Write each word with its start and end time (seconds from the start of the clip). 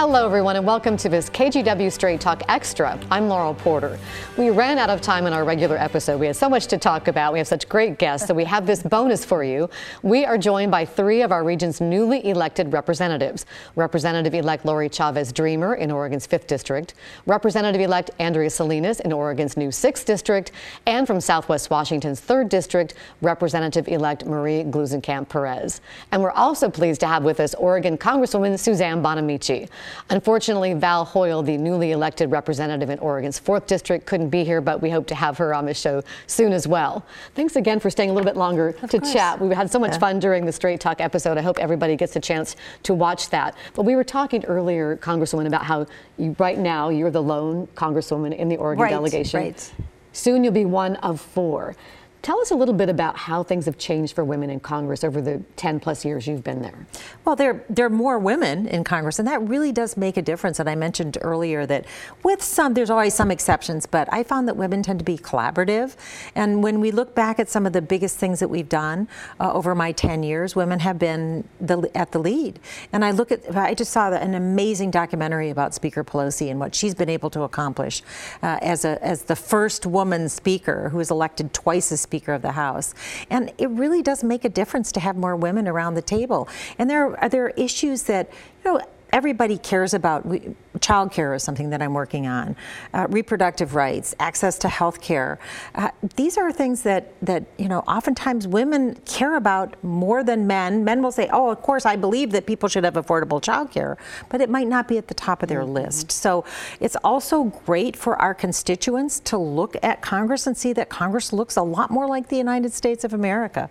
Hello, 0.00 0.24
everyone, 0.24 0.56
and 0.56 0.66
welcome 0.66 0.96
to 0.96 1.10
this 1.10 1.28
KGW 1.28 1.92
Straight 1.92 2.22
Talk 2.22 2.42
Extra. 2.48 2.98
I'm 3.10 3.28
Laurel 3.28 3.52
Porter. 3.52 3.98
We 4.38 4.48
ran 4.48 4.78
out 4.78 4.88
of 4.88 5.02
time 5.02 5.26
in 5.26 5.34
our 5.34 5.44
regular 5.44 5.76
episode. 5.76 6.18
We 6.18 6.24
had 6.24 6.36
so 6.36 6.48
much 6.48 6.68
to 6.68 6.78
talk 6.78 7.06
about. 7.06 7.34
We 7.34 7.38
have 7.38 7.46
such 7.46 7.68
great 7.68 7.98
guests, 7.98 8.26
so 8.26 8.32
we 8.32 8.44
have 8.44 8.66
this 8.66 8.82
bonus 8.82 9.26
for 9.26 9.44
you. 9.44 9.68
We 10.02 10.24
are 10.24 10.38
joined 10.38 10.70
by 10.70 10.86
three 10.86 11.20
of 11.20 11.32
our 11.32 11.44
region's 11.44 11.82
newly 11.82 12.26
elected 12.26 12.72
representatives 12.72 13.44
Representative 13.76 14.32
elect 14.32 14.64
Lori 14.64 14.88
Chavez 14.88 15.34
DeRemer 15.34 15.76
in 15.76 15.90
Oregon's 15.90 16.26
5th 16.26 16.46
District, 16.46 16.94
Representative 17.26 17.82
elect 17.82 18.10
Andrea 18.18 18.48
Salinas 18.48 19.00
in 19.00 19.12
Oregon's 19.12 19.58
new 19.58 19.68
6th 19.68 20.06
District, 20.06 20.50
and 20.86 21.06
from 21.06 21.20
Southwest 21.20 21.68
Washington's 21.68 22.22
3rd 22.22 22.48
District, 22.48 22.94
Representative 23.20 23.86
elect 23.86 24.24
Marie 24.24 24.64
Gluesenkamp 24.64 25.28
Perez. 25.28 25.82
And 26.10 26.22
we're 26.22 26.30
also 26.30 26.70
pleased 26.70 27.00
to 27.00 27.06
have 27.06 27.22
with 27.22 27.38
us 27.38 27.54
Oregon 27.56 27.98
Congresswoman 27.98 28.58
Suzanne 28.58 29.02
Bonamici. 29.02 29.68
Unfortunately, 30.10 30.74
Val 30.74 31.04
Hoyle, 31.04 31.42
the 31.42 31.56
newly 31.56 31.92
elected 31.92 32.30
representative 32.30 32.90
in 32.90 32.98
Oregon's 32.98 33.38
4th 33.40 33.66
District, 33.66 34.06
couldn't 34.06 34.28
be 34.30 34.44
here, 34.44 34.60
but 34.60 34.80
we 34.82 34.90
hope 34.90 35.06
to 35.08 35.14
have 35.14 35.38
her 35.38 35.54
on 35.54 35.66
the 35.66 35.74
show 35.74 36.02
soon 36.26 36.52
as 36.52 36.66
well. 36.66 37.04
Thanks 37.34 37.56
again 37.56 37.80
for 37.80 37.90
staying 37.90 38.10
a 38.10 38.12
little 38.12 38.26
bit 38.30 38.36
longer 38.36 38.74
of 38.82 38.90
to 38.90 38.98
course. 38.98 39.12
chat. 39.12 39.40
We 39.40 39.54
had 39.54 39.70
so 39.70 39.78
much 39.78 39.92
Yeah. 39.92 39.98
fun 39.98 40.18
during 40.18 40.46
the 40.46 40.52
Straight 40.52 40.80
Talk 40.80 41.00
episode. 41.00 41.38
I 41.38 41.42
hope 41.42 41.58
everybody 41.58 41.96
gets 41.96 42.16
a 42.16 42.20
chance 42.20 42.56
to 42.84 42.94
watch 42.94 43.30
that. 43.30 43.54
But 43.74 43.82
we 43.84 43.94
were 43.96 44.04
talking 44.04 44.44
earlier, 44.46 44.96
Congresswoman, 44.96 45.46
about 45.46 45.62
how 45.64 45.86
you, 46.16 46.34
right 46.38 46.58
now 46.58 46.88
you're 46.88 47.10
the 47.10 47.22
lone 47.22 47.68
Congresswoman 47.74 48.36
in 48.36 48.48
the 48.48 48.56
Oregon 48.56 48.82
Right, 48.82 48.90
delegation. 48.90 49.40
right. 49.40 49.72
Soon 50.12 50.42
you'll 50.42 50.52
be 50.52 50.64
one 50.64 50.96
of 50.96 51.20
four. 51.20 51.76
Tell 52.22 52.38
us 52.40 52.50
a 52.50 52.54
little 52.54 52.74
bit 52.74 52.90
about 52.90 53.16
how 53.16 53.42
things 53.42 53.64
have 53.64 53.78
changed 53.78 54.14
for 54.14 54.24
women 54.24 54.50
in 54.50 54.60
Congress 54.60 55.02
over 55.02 55.22
the 55.22 55.42
10 55.56 55.80
plus 55.80 56.04
years 56.04 56.26
you've 56.26 56.44
been 56.44 56.60
there. 56.60 56.86
Well, 57.24 57.34
there, 57.34 57.64
there 57.70 57.86
are 57.86 57.90
more 57.90 58.18
women 58.18 58.66
in 58.66 58.84
Congress, 58.84 59.18
and 59.18 59.26
that 59.26 59.40
really 59.48 59.72
does 59.72 59.96
make 59.96 60.18
a 60.18 60.22
difference. 60.22 60.60
And 60.60 60.68
I 60.68 60.74
mentioned 60.74 61.16
earlier 61.22 61.64
that 61.64 61.86
with 62.22 62.42
some, 62.42 62.74
there's 62.74 62.90
always 62.90 63.14
some 63.14 63.30
exceptions, 63.30 63.86
but 63.86 64.06
I 64.12 64.22
found 64.22 64.48
that 64.48 64.56
women 64.56 64.82
tend 64.82 64.98
to 64.98 65.04
be 65.04 65.16
collaborative. 65.16 65.96
And 66.34 66.62
when 66.62 66.80
we 66.80 66.90
look 66.90 67.14
back 67.14 67.38
at 67.38 67.48
some 67.48 67.64
of 67.64 67.72
the 67.72 67.80
biggest 67.80 68.18
things 68.18 68.40
that 68.40 68.48
we've 68.48 68.68
done 68.68 69.08
uh, 69.38 69.52
over 69.54 69.74
my 69.74 69.92
10 69.92 70.22
years, 70.22 70.54
women 70.54 70.80
have 70.80 70.98
been 70.98 71.48
the, 71.58 71.90
at 71.94 72.12
the 72.12 72.18
lead. 72.18 72.60
And 72.92 73.02
I 73.02 73.12
look 73.12 73.32
at, 73.32 73.56
I 73.56 73.72
just 73.72 73.92
saw 73.92 74.12
an 74.12 74.34
amazing 74.34 74.90
documentary 74.90 75.48
about 75.48 75.74
Speaker 75.74 76.04
Pelosi 76.04 76.50
and 76.50 76.60
what 76.60 76.74
she's 76.74 76.94
been 76.94 77.08
able 77.08 77.30
to 77.30 77.42
accomplish 77.42 78.02
uh, 78.42 78.58
as, 78.60 78.84
a, 78.84 79.02
as 79.02 79.22
the 79.22 79.36
first 79.36 79.86
woman 79.86 80.28
speaker 80.28 80.90
who 80.90 80.98
was 80.98 81.10
elected 81.10 81.54
twice 81.54 81.90
as 81.90 82.00
Speaker 82.10 82.32
of 82.32 82.42
the 82.42 82.50
House. 82.52 82.92
And 83.30 83.52
it 83.56 83.70
really 83.70 84.02
does 84.02 84.24
make 84.24 84.44
a 84.44 84.48
difference 84.48 84.90
to 84.92 85.00
have 85.00 85.16
more 85.16 85.36
women 85.36 85.68
around 85.68 85.94
the 85.94 86.02
table. 86.02 86.48
And 86.76 86.90
there 86.90 87.16
are, 87.16 87.28
there 87.28 87.50
issues 87.50 88.02
that, 88.04 88.28
you 88.64 88.72
know, 88.72 88.80
everybody 89.12 89.58
cares 89.58 89.94
about. 89.94 90.26
We, 90.26 90.54
child 90.80 91.10
care 91.12 91.34
is 91.34 91.42
something 91.42 91.70
that 91.70 91.82
I'm 91.82 91.94
working 91.94 92.26
on, 92.26 92.56
uh, 92.94 93.06
reproductive 93.10 93.74
rights, 93.74 94.14
access 94.20 94.58
to 94.58 94.68
health 94.68 95.00
care. 95.00 95.38
Uh, 95.74 95.90
these 96.16 96.38
are 96.38 96.52
things 96.52 96.82
that, 96.82 97.12
that, 97.22 97.44
you 97.58 97.68
know, 97.68 97.80
oftentimes 97.80 98.46
women 98.46 98.94
care 99.04 99.36
about 99.36 99.82
more 99.82 100.22
than 100.22 100.46
men. 100.46 100.84
Men 100.84 101.02
will 101.02 101.12
say, 101.12 101.28
oh, 101.32 101.50
of 101.50 101.60
course, 101.62 101.84
I 101.86 101.96
believe 101.96 102.30
that 102.32 102.46
people 102.46 102.68
should 102.68 102.84
have 102.84 102.94
affordable 102.94 103.42
child 103.42 103.70
care, 103.70 103.96
but 104.28 104.40
it 104.40 104.48
might 104.48 104.68
not 104.68 104.86
be 104.86 104.96
at 104.98 105.08
the 105.08 105.14
top 105.14 105.42
of 105.42 105.48
their 105.48 105.64
list. 105.64 106.12
So 106.12 106.44
it's 106.78 106.96
also 107.02 107.44
great 107.44 107.96
for 107.96 108.16
our 108.16 108.34
constituents 108.34 109.20
to 109.20 109.36
look 109.36 109.76
at 109.82 110.02
Congress 110.02 110.46
and 110.46 110.56
see 110.56 110.72
that 110.74 110.88
Congress 110.88 111.32
looks 111.32 111.56
a 111.56 111.62
lot 111.62 111.90
more 111.90 112.06
like 112.06 112.28
the 112.28 112.36
United 112.36 112.72
States 112.72 113.04
of 113.04 113.12
America. 113.12 113.68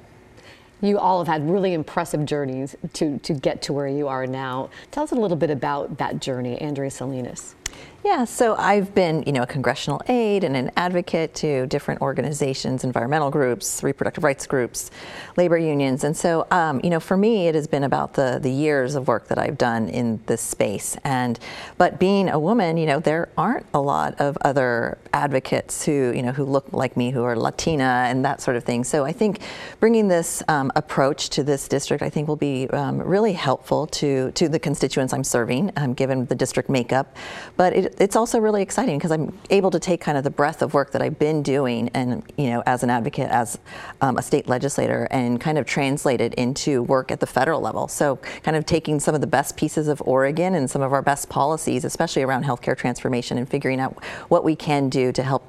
You 0.82 0.98
all 0.98 1.20
have 1.20 1.28
had 1.28 1.50
really 1.50 1.74
impressive 1.74 2.26
journeys 2.26 2.76
to, 2.94 3.18
to 3.20 3.34
get 3.34 3.62
to 3.64 3.74
where 3.74 3.88
you 3.88 4.08
are 4.08 4.26
now. 4.26 4.70
Tell 4.92 5.04
us 5.04 5.12
a 5.12 5.16
little 5.16 5.38
bit 5.38 5.50
about 5.50 5.98
that 5.98 6.22
journey, 6.22 6.60
Andrea 6.62 6.90
Salinas. 6.90 7.56
Yeah, 8.02 8.24
so 8.24 8.56
I've 8.56 8.96
been, 8.96 9.24
you 9.24 9.34
know, 9.34 9.44
a 9.44 9.46
congressional 9.46 10.02
aide 10.08 10.46
and 10.46 10.56
an 10.56 10.72
advocate 10.78 11.36
to 11.36 11.68
different 11.68 12.02
organizations, 12.02 12.86
environmental 12.86 13.30
groups, 13.30 13.84
reproductive 13.84 14.24
rights 14.24 14.48
groups, 14.48 14.90
labor 15.36 15.58
unions, 15.58 16.06
and 16.06 16.16
so, 16.16 16.48
um, 16.50 16.80
you 16.82 16.90
know, 16.90 17.02
for 17.02 17.18
me, 17.18 17.50
it 17.50 17.56
has 17.56 17.68
been 17.68 17.84
about 17.84 18.14
the 18.14 18.40
the 18.42 18.50
years 18.50 18.96
of 18.96 19.10
work 19.10 19.28
that 19.28 19.38
I've 19.38 19.58
done 19.58 19.90
in 19.90 20.22
this 20.28 20.40
space. 20.40 20.96
And 21.04 21.38
but 21.78 22.00
being 22.00 22.30
a 22.30 22.40
woman, 22.40 22.78
you 22.78 22.86
know, 22.86 23.02
there 23.02 23.28
aren't 23.38 23.66
a 23.74 23.82
lot 23.82 24.16
of 24.22 24.38
other 24.42 24.98
advocates 25.12 25.84
who, 25.84 26.14
you 26.16 26.24
know, 26.24 26.32
who 26.32 26.46
look 26.46 26.72
like 26.72 26.96
me, 26.96 27.12
who 27.12 27.24
are 27.24 27.36
Latina 27.36 28.06
and 28.08 28.24
that 28.24 28.42
sort 28.42 28.56
of 28.56 28.64
thing. 28.64 28.86
So 28.86 29.04
I 29.04 29.12
think 29.12 29.42
bringing 29.82 30.08
this 30.08 30.42
um, 30.48 30.72
approach 30.78 31.30
to 31.32 31.44
this 31.44 31.68
district, 31.68 32.02
I 32.02 32.10
think, 32.10 32.30
will 32.30 32.38
be 32.38 32.70
um, 32.70 33.02
really 33.02 33.34
helpful 33.34 33.88
to 33.88 34.32
to 34.32 34.48
the 34.48 34.60
constituents 34.60 35.12
I'm 35.14 35.26
serving, 35.26 35.74
um, 35.76 35.94
given 35.94 36.28
the 36.28 36.36
district 36.36 36.70
makeup. 36.70 37.18
But 37.60 37.74
it, 37.74 37.96
it's 38.00 38.16
also 38.16 38.40
really 38.40 38.62
exciting 38.62 38.98
because 38.98 39.12
I'm 39.12 39.38
able 39.50 39.70
to 39.72 39.82
take 39.82 40.00
kind 40.00 40.18
of 40.18 40.24
the 40.24 40.30
breadth 40.30 40.62
of 40.62 40.74
work 40.74 40.92
that 40.92 41.02
I've 41.02 41.20
been 41.20 41.44
doing, 41.44 41.90
and 41.94 42.24
you 42.38 42.52
know, 42.52 42.64
as 42.66 42.84
an 42.84 42.90
advocate, 42.90 43.30
as 43.30 43.60
um, 44.00 44.18
a 44.18 44.22
state 44.22 44.48
legislator, 44.48 45.10
and 45.12 45.42
kind 45.42 45.58
of 45.58 45.66
translate 45.66 46.22
it 46.22 46.34
into 46.36 46.84
work 46.84 47.12
at 47.12 47.20
the 47.20 47.28
federal 47.28 47.60
level. 47.60 47.90
So, 47.90 48.16
kind 48.44 48.56
of 48.56 48.66
taking 48.66 49.02
some 49.02 49.14
of 49.14 49.20
the 49.20 49.28
best 49.28 49.58
pieces 49.58 49.90
of 49.90 50.02
Oregon 50.06 50.56
and 50.56 50.72
some 50.72 50.82
of 50.82 50.94
our 50.94 51.02
best 51.02 51.28
policies, 51.28 51.84
especially 51.84 52.24
around 52.24 52.46
healthcare 52.46 52.78
transformation, 52.78 53.38
and 53.38 53.50
figuring 53.50 53.82
out 53.82 54.02
what 54.30 54.46
we 54.46 54.56
can 54.56 54.88
do 54.88 55.12
to 55.12 55.22
help 55.22 55.44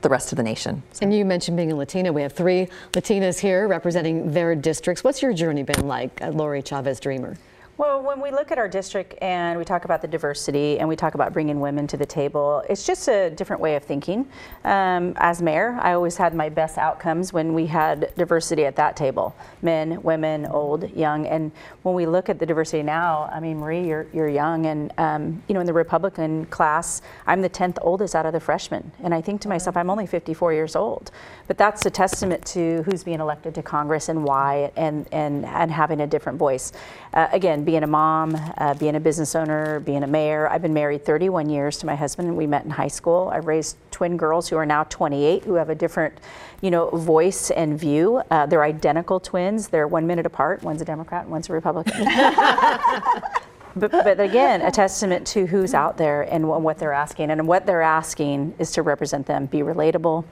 the 0.00 0.08
rest 0.08 0.32
of 0.32 0.38
the 0.38 0.42
nation. 0.42 0.82
And 1.00 1.14
you 1.14 1.24
mentioned 1.24 1.56
being 1.56 1.70
a 1.70 1.76
Latina. 1.76 2.12
We 2.12 2.22
have 2.22 2.32
three 2.32 2.66
Latinas 2.90 3.38
here 3.38 3.68
representing 3.68 4.32
their 4.32 4.56
districts. 4.56 5.04
What's 5.04 5.22
your 5.22 5.32
journey 5.32 5.62
been 5.62 5.86
like, 5.86 6.22
uh, 6.22 6.30
Lori 6.30 6.60
Chavez 6.60 6.98
DeRemer? 6.98 7.36
Well, 7.78 8.02
when 8.02 8.20
we 8.20 8.30
look 8.30 8.52
at 8.52 8.58
our 8.58 8.68
district 8.68 9.14
and 9.22 9.58
we 9.58 9.64
talk 9.64 9.86
about 9.86 10.02
the 10.02 10.08
diversity 10.08 10.78
and 10.78 10.86
we 10.86 10.94
talk 10.94 11.14
about 11.14 11.32
bringing 11.32 11.58
women 11.58 11.86
to 11.86 11.96
the 11.96 12.04
table, 12.04 12.62
it's 12.68 12.86
just 12.86 13.08
a 13.08 13.30
different 13.30 13.62
way 13.62 13.76
of 13.76 13.82
thinking. 13.82 14.28
Um, 14.64 15.14
as 15.16 15.40
mayor, 15.40 15.78
I 15.80 15.94
always 15.94 16.18
had 16.18 16.34
my 16.34 16.50
best 16.50 16.76
outcomes 16.76 17.32
when 17.32 17.54
we 17.54 17.64
had 17.64 18.12
diversity 18.14 18.66
at 18.66 18.76
that 18.76 18.94
table 18.94 19.34
men, 19.62 20.02
women, 20.02 20.44
old, 20.46 20.94
young. 20.94 21.26
And 21.26 21.50
when 21.82 21.94
we 21.94 22.04
look 22.04 22.28
at 22.28 22.38
the 22.38 22.44
diversity 22.44 22.82
now, 22.82 23.30
I 23.32 23.40
mean, 23.40 23.58
Marie, 23.58 23.88
you're, 23.88 24.06
you're 24.12 24.28
young. 24.28 24.66
And, 24.66 24.92
um, 24.98 25.42
you 25.48 25.54
know, 25.54 25.60
in 25.60 25.66
the 25.66 25.72
Republican 25.72 26.44
class, 26.46 27.00
I'm 27.26 27.40
the 27.40 27.50
10th 27.50 27.78
oldest 27.80 28.14
out 28.14 28.26
of 28.26 28.34
the 28.34 28.40
freshmen. 28.40 28.92
And 29.02 29.14
I 29.14 29.22
think 29.22 29.40
to 29.42 29.48
myself, 29.48 29.78
I'm 29.78 29.88
only 29.88 30.06
54 30.06 30.52
years 30.52 30.76
old. 30.76 31.10
But 31.46 31.56
that's 31.56 31.86
a 31.86 31.90
testament 31.90 32.44
to 32.46 32.82
who's 32.82 33.02
being 33.02 33.20
elected 33.20 33.54
to 33.54 33.62
Congress 33.62 34.10
and 34.10 34.24
why, 34.24 34.72
and, 34.76 35.08
and, 35.10 35.46
and 35.46 35.70
having 35.70 36.02
a 36.02 36.06
different 36.06 36.38
voice. 36.38 36.72
Uh, 37.14 37.28
again, 37.32 37.61
being 37.64 37.82
a 37.82 37.86
mom, 37.86 38.36
uh, 38.58 38.74
being 38.74 38.96
a 38.96 39.00
business 39.00 39.34
owner, 39.34 39.80
being 39.80 40.02
a 40.02 40.06
mayor. 40.06 40.48
I've 40.48 40.62
been 40.62 40.74
married 40.74 41.04
31 41.04 41.48
years 41.50 41.78
to 41.78 41.86
my 41.86 41.94
husband, 41.94 42.28
and 42.28 42.36
we 42.36 42.46
met 42.46 42.64
in 42.64 42.70
high 42.70 42.88
school. 42.88 43.30
I've 43.32 43.46
raised 43.46 43.76
twin 43.90 44.16
girls 44.16 44.48
who 44.48 44.56
are 44.56 44.66
now 44.66 44.84
28, 44.84 45.44
who 45.44 45.54
have 45.54 45.68
a 45.68 45.74
different, 45.74 46.18
you 46.60 46.70
know, 46.70 46.90
voice 46.90 47.50
and 47.50 47.78
view. 47.78 48.22
Uh, 48.30 48.46
they're 48.46 48.64
identical 48.64 49.20
twins. 49.20 49.68
They're 49.68 49.88
one 49.88 50.06
minute 50.06 50.26
apart. 50.26 50.62
One's 50.62 50.82
a 50.82 50.84
Democrat, 50.84 51.22
and 51.22 51.30
one's 51.30 51.48
a 51.48 51.52
Republican. 51.52 52.04
but, 53.76 53.90
but 53.90 54.20
again, 54.20 54.62
a 54.62 54.70
testament 54.70 55.26
to 55.28 55.46
who's 55.46 55.74
out 55.74 55.96
there 55.96 56.22
and 56.22 56.48
what 56.48 56.78
they're 56.78 56.92
asking. 56.92 57.30
And 57.30 57.46
what 57.46 57.66
they're 57.66 57.82
asking 57.82 58.54
is 58.58 58.72
to 58.72 58.82
represent 58.82 59.26
them, 59.26 59.46
be 59.46 59.58
relatable, 59.58 60.24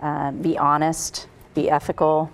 uh, 0.00 0.32
be 0.32 0.58
honest, 0.58 1.28
be 1.54 1.70
ethical, 1.70 2.30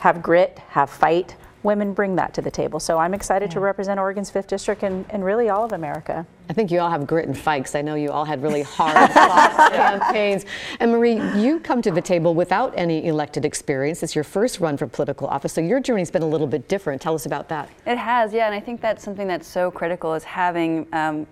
have 0.00 0.22
grit, 0.22 0.58
have 0.70 0.90
fight. 0.90 1.36
Women 1.62 1.92
bring 1.92 2.16
that 2.16 2.34
to 2.34 2.42
the 2.42 2.50
table. 2.50 2.80
So 2.80 2.98
I'm 2.98 3.14
excited 3.14 3.50
to 3.52 3.60
represent 3.60 4.00
Oregon's 4.00 4.30
5th 4.30 4.48
District 4.48 4.82
and, 4.82 5.04
and 5.10 5.24
really 5.24 5.48
all 5.48 5.64
of 5.64 5.72
America. 5.72 6.26
I 6.50 6.52
think 6.52 6.70
you 6.70 6.80
all 6.80 6.90
have 6.90 7.06
grit 7.06 7.26
and 7.26 7.38
fight 7.38 7.60
because 7.60 7.74
I 7.74 7.82
know 7.82 7.94
you 7.94 8.10
all 8.10 8.24
had 8.24 8.42
really 8.42 8.62
hard 8.78 9.10
fought 9.12 9.72
campaigns. 9.72 10.44
And 10.80 10.90
Marie, 10.90 11.20
you 11.40 11.60
come 11.60 11.80
to 11.82 11.90
the 11.90 12.02
table 12.02 12.34
without 12.34 12.74
any 12.76 13.06
elected 13.06 13.44
experience. 13.44 14.02
It's 14.02 14.14
your 14.14 14.24
first 14.24 14.60
run 14.60 14.76
for 14.76 14.86
political 14.86 15.28
office, 15.28 15.52
so 15.52 15.60
your 15.60 15.80
journey's 15.80 16.10
been 16.10 16.22
a 16.22 16.28
little 16.28 16.46
bit 16.46 16.68
different. 16.68 17.00
Tell 17.00 17.14
us 17.14 17.26
about 17.26 17.48
that. 17.50 17.68
It 17.86 17.96
has, 17.96 18.32
yeah, 18.32 18.46
and 18.46 18.54
I 18.54 18.60
think 18.60 18.80
that's 18.80 19.04
something 19.04 19.28
that's 19.28 19.46
so 19.46 19.70
critical 19.70 20.14
is 20.14 20.24
having 20.24 20.86
um, 20.92 21.26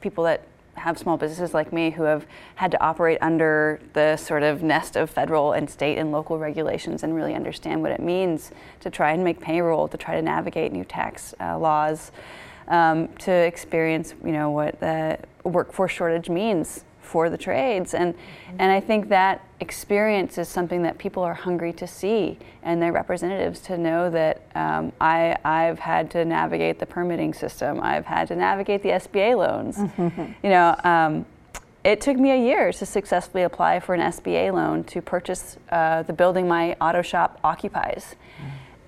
people 0.00 0.24
that 0.24 0.42
have 0.80 0.98
small 0.98 1.16
businesses 1.16 1.54
like 1.54 1.72
me 1.72 1.90
who 1.90 2.02
have 2.02 2.26
had 2.56 2.70
to 2.70 2.82
operate 2.82 3.18
under 3.20 3.80
the 3.92 4.16
sort 4.16 4.42
of 4.42 4.62
nest 4.62 4.96
of 4.96 5.08
federal 5.08 5.52
and 5.52 5.68
state 5.68 5.98
and 5.98 6.10
local 6.12 6.38
regulations 6.38 7.02
and 7.02 7.14
really 7.14 7.34
understand 7.34 7.82
what 7.82 7.92
it 7.92 8.00
means 8.00 8.50
to 8.80 8.90
try 8.90 9.12
and 9.12 9.22
make 9.22 9.40
payroll, 9.40 9.88
to 9.88 9.96
try 9.96 10.14
to 10.14 10.22
navigate 10.22 10.72
new 10.72 10.84
tax 10.84 11.34
uh, 11.40 11.58
laws, 11.58 12.12
um, 12.68 13.08
to 13.18 13.32
experience, 13.32 14.14
you 14.24 14.32
know, 14.32 14.50
what 14.50 14.78
the 14.80 15.18
workforce 15.44 15.92
shortage 15.92 16.28
means 16.28 16.84
for 17.00 17.28
the 17.30 17.38
trades. 17.38 17.94
And, 17.94 18.14
and 18.58 18.70
I 18.70 18.80
think 18.80 19.08
that 19.08 19.44
experience 19.60 20.38
is 20.38 20.48
something 20.48 20.82
that 20.82 20.98
people 20.98 21.22
are 21.22 21.34
hungry 21.34 21.72
to 21.74 21.86
see 21.86 22.38
and 22.62 22.80
their 22.80 22.92
representatives 22.92 23.60
to 23.60 23.78
know 23.78 24.10
that 24.10 24.42
um, 24.54 24.92
I, 25.00 25.36
I've 25.44 25.78
had 25.78 26.10
to 26.12 26.24
navigate 26.24 26.78
the 26.78 26.86
permitting 26.86 27.34
system. 27.34 27.80
I've 27.80 28.06
had 28.06 28.28
to 28.28 28.36
navigate 28.36 28.82
the 28.82 28.90
SBA 28.90 29.36
loans. 29.36 29.78
you 30.42 30.50
know, 30.50 30.76
um, 30.84 31.26
it 31.82 32.00
took 32.00 32.16
me 32.16 32.30
a 32.30 32.36
year 32.36 32.72
to 32.72 32.86
successfully 32.86 33.42
apply 33.44 33.80
for 33.80 33.94
an 33.94 34.00
SBA 34.00 34.52
loan 34.52 34.84
to 34.84 35.00
purchase 35.00 35.56
uh, 35.70 36.02
the 36.02 36.12
building 36.12 36.46
my 36.46 36.74
auto 36.80 37.02
shop 37.02 37.40
occupies. 37.42 38.16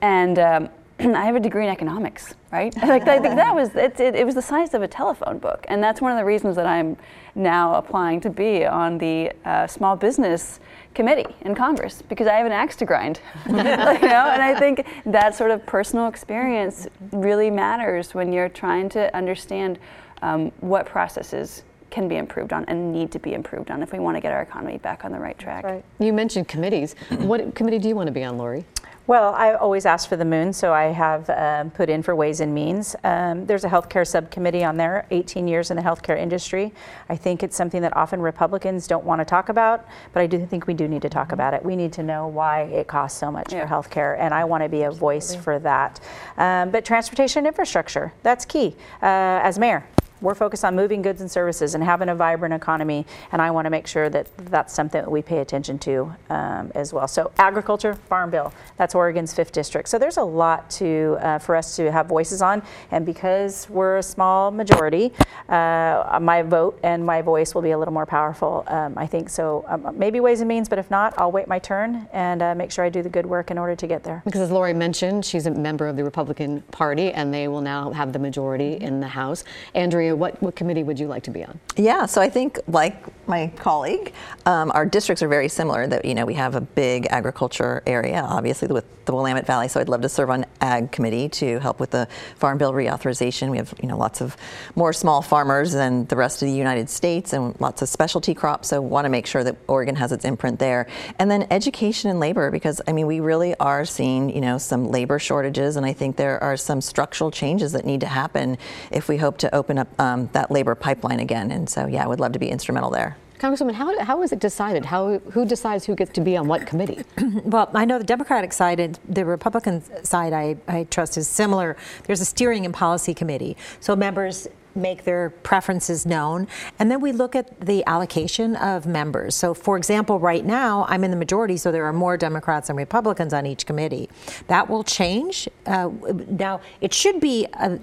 And 0.02 0.38
um, 0.38 0.68
I 1.16 1.24
have 1.24 1.36
a 1.36 1.40
degree 1.40 1.64
in 1.64 1.70
economics, 1.70 2.34
right? 2.50 2.74
like 2.82 3.08
I 3.08 3.18
think 3.18 3.36
that 3.36 3.54
was 3.54 3.74
it, 3.74 3.98
it, 4.00 4.14
it, 4.14 4.26
was 4.26 4.34
the 4.34 4.42
size 4.42 4.74
of 4.74 4.82
a 4.82 4.88
telephone 4.88 5.38
book, 5.38 5.64
and 5.68 5.82
that's 5.82 6.00
one 6.00 6.12
of 6.12 6.18
the 6.18 6.24
reasons 6.24 6.56
that 6.56 6.66
I'm 6.66 6.96
now 7.34 7.74
applying 7.74 8.20
to 8.20 8.30
be 8.30 8.64
on 8.66 8.98
the 8.98 9.32
uh, 9.44 9.66
small 9.66 9.96
business 9.96 10.60
committee 10.94 11.34
in 11.42 11.54
Congress 11.54 12.02
because 12.02 12.26
I 12.26 12.34
have 12.34 12.46
an 12.46 12.52
axe 12.52 12.76
to 12.76 12.84
grind, 12.84 13.20
you 13.46 13.52
know. 13.54 13.62
And 13.62 14.42
I 14.42 14.54
think 14.58 14.86
that 15.06 15.34
sort 15.34 15.50
of 15.50 15.64
personal 15.66 16.08
experience 16.08 16.86
really 17.12 17.50
matters 17.50 18.14
when 18.14 18.32
you're 18.32 18.48
trying 18.48 18.88
to 18.90 19.14
understand 19.16 19.78
um, 20.22 20.52
what 20.60 20.86
processes 20.86 21.64
can 21.92 22.08
be 22.08 22.16
improved 22.16 22.52
on 22.52 22.64
and 22.66 22.92
need 22.92 23.12
to 23.12 23.18
be 23.18 23.34
improved 23.34 23.70
on 23.70 23.82
if 23.82 23.92
we 23.92 23.98
want 23.98 24.16
to 24.16 24.20
get 24.20 24.32
our 24.32 24.40
economy 24.40 24.78
back 24.78 25.04
on 25.04 25.12
the 25.12 25.18
right 25.18 25.38
track. 25.38 25.62
Right. 25.62 25.84
You 25.98 26.12
mentioned 26.12 26.48
committees. 26.48 26.94
what 27.18 27.54
committee 27.54 27.78
do 27.78 27.88
you 27.88 27.94
want 27.94 28.06
to 28.06 28.12
be 28.12 28.24
on, 28.24 28.38
Lori? 28.38 28.64
Well, 29.08 29.34
I 29.34 29.54
always 29.54 29.84
ask 29.84 30.08
for 30.08 30.16
the 30.16 30.24
moon, 30.24 30.52
so 30.52 30.72
I 30.72 30.84
have 30.84 31.28
um, 31.30 31.72
put 31.72 31.90
in 31.90 32.04
for 32.04 32.14
Ways 32.14 32.38
and 32.38 32.54
Means. 32.54 32.94
Um, 33.02 33.46
there's 33.46 33.64
a 33.64 33.68
healthcare 33.68 34.06
subcommittee 34.06 34.62
on 34.62 34.76
there, 34.76 35.06
18 35.10 35.48
years 35.48 35.72
in 35.72 35.76
the 35.76 35.82
healthcare 35.82 36.16
industry. 36.16 36.72
I 37.08 37.16
think 37.16 37.42
it's 37.42 37.56
something 37.56 37.82
that 37.82 37.96
often 37.96 38.20
Republicans 38.20 38.86
don't 38.86 39.04
want 39.04 39.20
to 39.20 39.24
talk 39.24 39.48
about, 39.48 39.86
but 40.12 40.20
I 40.20 40.28
do 40.28 40.46
think 40.46 40.68
we 40.68 40.74
do 40.74 40.86
need 40.86 41.02
to 41.02 41.08
talk 41.08 41.26
mm-hmm. 41.26 41.34
about 41.34 41.52
it. 41.52 41.64
We 41.64 41.74
need 41.74 41.92
to 41.94 42.04
know 42.04 42.28
why 42.28 42.62
it 42.62 42.86
costs 42.86 43.18
so 43.18 43.32
much 43.32 43.52
yeah. 43.52 43.66
for 43.66 43.74
healthcare, 43.74 44.16
and 44.20 44.32
I 44.32 44.44
want 44.44 44.62
to 44.62 44.68
be 44.68 44.82
a 44.82 44.90
voice 44.92 45.34
for 45.34 45.58
that. 45.58 45.98
Um, 46.36 46.70
but 46.70 46.84
transportation 46.84 47.44
infrastructure, 47.44 48.12
that's 48.22 48.44
key. 48.44 48.76
Uh, 49.02 49.40
as 49.42 49.58
mayor, 49.58 49.84
we're 50.22 50.34
focused 50.34 50.64
on 50.64 50.74
moving 50.74 51.02
goods 51.02 51.20
and 51.20 51.30
services 51.30 51.74
and 51.74 51.84
having 51.84 52.08
a 52.08 52.14
vibrant 52.14 52.54
economy, 52.54 53.04
and 53.32 53.42
I 53.42 53.50
want 53.50 53.66
to 53.66 53.70
make 53.70 53.86
sure 53.86 54.08
that 54.08 54.28
that's 54.36 54.72
something 54.72 55.02
that 55.02 55.10
we 55.10 55.20
pay 55.20 55.38
attention 55.38 55.78
to 55.80 56.14
um, 56.30 56.72
as 56.74 56.92
well. 56.92 57.08
So 57.08 57.32
agriculture, 57.38 57.94
farm 57.94 58.30
bill, 58.30 58.52
that's 58.76 58.94
Oregon's 58.94 59.34
fifth 59.34 59.52
district. 59.52 59.88
So 59.88 59.98
there's 59.98 60.16
a 60.16 60.22
lot 60.22 60.70
to 60.70 61.18
uh, 61.20 61.38
for 61.38 61.56
us 61.56 61.76
to 61.76 61.90
have 61.90 62.06
voices 62.06 62.40
on, 62.40 62.62
and 62.90 63.04
because 63.04 63.68
we're 63.68 63.98
a 63.98 64.02
small 64.02 64.50
majority, 64.50 65.12
uh, 65.48 66.18
my 66.22 66.42
vote 66.42 66.78
and 66.82 67.04
my 67.04 67.20
voice 67.20 67.54
will 67.54 67.62
be 67.62 67.72
a 67.72 67.78
little 67.78 67.94
more 67.94 68.06
powerful. 68.06 68.64
Um, 68.68 68.94
I 68.96 69.06
think 69.06 69.28
so. 69.28 69.64
Um, 69.68 69.98
maybe 69.98 70.20
Ways 70.20 70.40
and 70.40 70.48
Means, 70.48 70.68
but 70.68 70.78
if 70.78 70.90
not, 70.90 71.14
I'll 71.18 71.32
wait 71.32 71.48
my 71.48 71.58
turn 71.58 72.08
and 72.12 72.42
uh, 72.42 72.54
make 72.54 72.70
sure 72.70 72.84
I 72.84 72.88
do 72.88 73.02
the 73.02 73.08
good 73.08 73.26
work 73.26 73.50
in 73.50 73.58
order 73.58 73.74
to 73.74 73.86
get 73.86 74.04
there. 74.04 74.22
Because 74.24 74.40
as 74.40 74.50
Lori 74.50 74.74
mentioned, 74.74 75.24
she's 75.24 75.46
a 75.46 75.50
member 75.50 75.88
of 75.88 75.96
the 75.96 76.04
Republican 76.04 76.62
Party, 76.70 77.12
and 77.12 77.34
they 77.34 77.48
will 77.48 77.60
now 77.60 77.90
have 77.90 78.12
the 78.12 78.18
majority 78.18 78.74
in 78.74 79.00
the 79.00 79.08
House. 79.08 79.44
Andrea 79.74 80.11
what, 80.16 80.40
what 80.42 80.56
committee 80.56 80.82
would 80.82 80.98
you 80.98 81.06
like 81.06 81.22
to 81.24 81.30
be 81.30 81.44
on? 81.44 81.58
Yeah, 81.76 82.06
so 82.06 82.20
I 82.20 82.28
think, 82.28 82.58
like 82.68 82.96
my 83.26 83.52
colleague, 83.56 84.12
um, 84.46 84.72
our 84.74 84.84
districts 84.84 85.22
are 85.22 85.28
very 85.28 85.48
similar. 85.48 85.86
That 85.86 86.04
you 86.04 86.14
know 86.14 86.26
we 86.26 86.34
have 86.34 86.54
a 86.54 86.60
big 86.60 87.06
agriculture 87.10 87.82
area, 87.86 88.22
obviously 88.22 88.68
with 88.68 88.84
the 89.04 89.12
Willamette 89.12 89.46
Valley. 89.46 89.68
So 89.68 89.80
I'd 89.80 89.88
love 89.88 90.02
to 90.02 90.08
serve 90.08 90.30
on 90.30 90.46
Ag 90.60 90.92
Committee 90.92 91.28
to 91.28 91.58
help 91.58 91.80
with 91.80 91.90
the 91.90 92.08
Farm 92.36 92.58
Bill 92.58 92.72
reauthorization. 92.72 93.50
We 93.50 93.58
have 93.58 93.72
you 93.82 93.88
know 93.88 93.96
lots 93.96 94.20
of 94.20 94.36
more 94.74 94.92
small 94.92 95.22
farmers 95.22 95.72
than 95.72 96.06
the 96.06 96.16
rest 96.16 96.42
of 96.42 96.48
the 96.48 96.54
United 96.54 96.90
States, 96.90 97.32
and 97.32 97.58
lots 97.60 97.82
of 97.82 97.88
specialty 97.88 98.34
crops. 98.34 98.68
So 98.68 98.80
want 98.80 99.04
to 99.04 99.10
make 99.10 99.26
sure 99.26 99.44
that 99.44 99.56
Oregon 99.68 99.96
has 99.96 100.12
its 100.12 100.24
imprint 100.24 100.58
there. 100.58 100.88
And 101.18 101.30
then 101.30 101.46
education 101.50 102.10
and 102.10 102.18
labor, 102.18 102.50
because 102.50 102.80
I 102.88 102.92
mean 102.92 103.06
we 103.06 103.20
really 103.20 103.54
are 103.60 103.84
seeing 103.84 104.34
you 104.34 104.40
know 104.40 104.58
some 104.58 104.88
labor 104.88 105.18
shortages, 105.18 105.76
and 105.76 105.86
I 105.86 105.92
think 105.92 106.16
there 106.16 106.42
are 106.42 106.56
some 106.56 106.80
structural 106.80 107.30
changes 107.30 107.72
that 107.72 107.84
need 107.84 108.00
to 108.00 108.08
happen 108.08 108.58
if 108.90 109.08
we 109.08 109.16
hope 109.16 109.38
to 109.38 109.54
open 109.54 109.78
up. 109.78 109.88
Um, 110.00 110.28
that 110.32 110.50
labor 110.50 110.74
pipeline 110.74 111.20
again. 111.20 111.50
And 111.50 111.68
so, 111.68 111.86
yeah, 111.86 112.04
I 112.04 112.06
would 112.06 112.20
love 112.20 112.32
to 112.32 112.38
be 112.38 112.48
instrumental 112.48 112.90
there. 112.90 113.16
Congresswoman, 113.38 113.74
how, 113.74 113.98
how 114.04 114.22
is 114.22 114.32
it 114.32 114.38
decided? 114.38 114.84
How, 114.84 115.18
who 115.18 115.44
decides 115.44 115.84
who 115.84 115.94
gets 115.94 116.12
to 116.12 116.20
be 116.20 116.36
on 116.36 116.46
what 116.46 116.66
committee? 116.66 117.04
well, 117.44 117.70
I 117.74 117.84
know 117.84 117.98
the 117.98 118.04
Democratic 118.04 118.52
side 118.52 118.78
and 118.78 118.98
the 119.08 119.24
Republican 119.24 119.82
side, 120.04 120.32
I, 120.32 120.56
I 120.68 120.84
trust, 120.84 121.16
is 121.16 121.28
similar. 121.28 121.76
There's 122.04 122.20
a 122.20 122.24
steering 122.24 122.64
and 122.64 122.72
policy 122.72 123.14
committee. 123.14 123.56
So 123.80 123.96
members 123.96 124.48
make 124.74 125.04
their 125.04 125.30
preferences 125.30 126.06
known. 126.06 126.48
And 126.78 126.90
then 126.90 127.00
we 127.00 127.12
look 127.12 127.34
at 127.36 127.60
the 127.60 127.84
allocation 127.86 128.56
of 128.56 128.86
members. 128.86 129.34
So, 129.34 129.54
for 129.54 129.76
example, 129.76 130.18
right 130.18 130.44
now, 130.44 130.86
I'm 130.88 131.04
in 131.04 131.10
the 131.10 131.16
majority, 131.16 131.56
so 131.56 131.72
there 131.72 131.84
are 131.84 131.92
more 131.92 132.16
Democrats 132.16 132.68
and 132.68 132.78
Republicans 132.78 133.32
on 133.32 133.46
each 133.46 133.66
committee. 133.66 134.08
That 134.46 134.68
will 134.70 134.84
change. 134.84 135.48
Uh, 135.66 135.90
now, 136.28 136.60
it 136.80 136.94
should 136.94 137.20
be 137.20 137.46
a, 137.54 137.78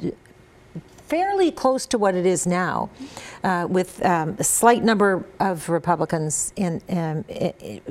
fairly 1.10 1.52
close 1.52 1.88
to 1.88 1.98
what 1.98 2.14
it 2.14 2.26
is 2.26 2.46
now, 2.46 2.90
uh, 3.44 3.66
with 3.70 4.04
um, 4.06 4.36
a 4.38 4.44
slight 4.44 4.84
number 4.84 5.26
of 5.40 5.68
Republicans 5.68 6.54
in 6.56 6.82
um, 6.90 7.26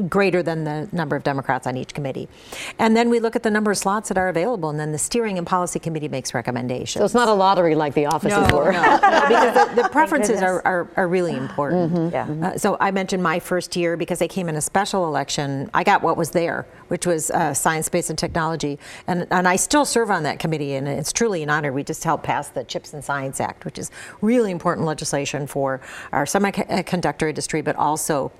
greater 0.08 0.42
than 0.42 0.64
the 0.64 0.88
number 0.92 1.16
of 1.16 1.24
Democrats 1.24 1.66
on 1.66 1.76
each 1.76 1.94
committee. 1.94 2.28
And 2.78 2.96
then 2.96 3.10
we 3.10 3.18
look 3.18 3.34
at 3.34 3.42
the 3.42 3.50
number 3.50 3.72
of 3.72 3.78
slots 3.78 4.08
that 4.08 4.16
are 4.18 4.28
available, 4.28 4.70
and 4.70 4.78
then 4.78 4.92
the 4.92 4.98
steering 4.98 5.36
and 5.36 5.46
policy 5.46 5.80
committee 5.80 6.08
makes 6.08 6.32
recommendations. 6.32 7.00
So 7.00 7.04
it's 7.04 7.14
not 7.14 7.28
a 7.28 7.32
lottery 7.32 7.74
like 7.74 7.94
the 7.94 8.06
offices 8.06 8.48
no, 8.48 8.56
were. 8.56 8.72
No, 8.72 8.82
no, 8.82 9.28
because 9.28 9.68
the, 9.68 9.82
the 9.82 9.88
preferences 9.92 10.40
are, 10.40 10.62
are, 10.64 10.88
are, 10.96 11.08
really 11.08 11.36
important. 11.36 11.92
Mm-hmm. 11.92 12.40
Yeah. 12.40 12.48
Uh, 12.48 12.58
so 12.58 12.76
I 12.78 12.90
mentioned 12.90 13.22
my 13.22 13.40
first 13.40 13.74
year 13.74 13.96
because 13.96 14.18
they 14.18 14.28
came 14.28 14.48
in 14.48 14.56
a 14.56 14.60
special 14.60 15.06
election. 15.06 15.70
I 15.74 15.82
got 15.82 16.02
what 16.02 16.16
was 16.16 16.30
there, 16.30 16.66
which 16.88 17.06
was 17.06 17.30
uh, 17.30 17.54
science, 17.54 17.86
space, 17.86 18.10
and 18.10 18.18
technology, 18.18 18.78
and 19.06 19.26
and 19.30 19.48
I 19.48 19.56
still 19.56 19.84
serve 19.84 20.10
on 20.10 20.22
that 20.22 20.38
committee, 20.38 20.74
and 20.74 20.86
it's 20.86 21.12
truly 21.12 21.42
an 21.42 21.50
honor. 21.50 21.72
We 21.72 21.82
just 21.82 22.04
helped 22.04 22.24
pass 22.24 22.48
the 22.50 22.64
Chips 22.64 22.92
and 22.92 23.02
Science 23.08 23.40
Act, 23.40 23.64
which 23.64 23.78
is 23.78 23.90
really 24.20 24.50
important 24.50 24.86
legislation 24.86 25.46
for 25.46 25.80
our 26.12 26.26
semiconductor 26.26 27.26
industry, 27.28 27.62
but 27.62 27.74
also 27.76 28.30